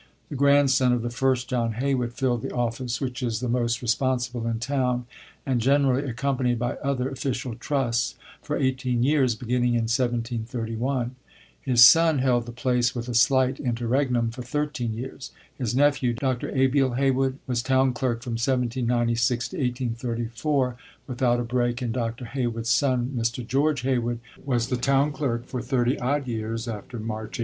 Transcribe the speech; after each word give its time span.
The 0.29 0.35
grandson 0.35 0.93
of 0.93 1.03
the 1.03 1.11
first 1.11 1.47
John 1.47 1.73
Heywood 1.73 2.13
filled 2.13 2.41
the 2.41 2.51
office 2.51 2.99
(which 2.99 3.21
is 3.21 3.39
the 3.39 3.47
most 3.47 3.83
responsible 3.83 4.47
in 4.47 4.57
town, 4.57 5.05
and 5.45 5.61
generally 5.61 6.09
accompanied 6.09 6.57
by 6.57 6.77
other 6.77 7.07
official 7.07 7.53
trusts) 7.53 8.15
for 8.41 8.57
eighteen 8.57 9.03
years, 9.03 9.35
beginning 9.35 9.75
in 9.75 9.81
1731; 9.85 11.15
his 11.61 11.85
son 11.85 12.17
held 12.17 12.47
the 12.47 12.51
place 12.51 12.95
with 12.95 13.09
a 13.09 13.13
slight 13.13 13.59
interregnum 13.59 14.31
for 14.31 14.41
thirteen 14.41 14.91
years; 14.95 15.33
his 15.55 15.75
nephew, 15.75 16.13
Dr. 16.15 16.49
Abiel 16.49 16.93
Heywood, 16.95 17.37
was 17.45 17.61
town 17.61 17.93
clerk 17.93 18.23
from 18.23 18.33
1796 18.39 19.49
to 19.49 19.57
1834 19.57 20.77
without 21.05 21.39
a 21.39 21.43
break, 21.43 21.79
and 21.83 21.93
Dr. 21.93 22.25
Heywood's 22.25 22.71
son, 22.71 23.13
Mr. 23.15 23.45
George 23.45 23.81
Heywood, 23.83 24.19
was 24.43 24.69
the 24.69 24.77
town 24.77 25.11
clerk 25.11 25.45
for 25.45 25.61
thirty 25.61 25.99
odd 25.99 26.27
years 26.27 26.67
after 26.67 26.97
March, 26.97 27.37
1853. 27.37 27.39